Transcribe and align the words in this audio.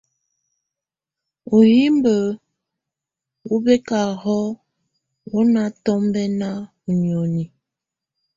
Uhimbǝ́ 1.57 2.19
wɔ́ 3.47 3.59
bɛ́káhɔ 3.65 4.37
wɔ́ 5.31 5.43
ná 5.53 5.63
tɔmbɛ́na 5.83 6.49
ú 6.87 6.91
nìóni. 7.01 7.43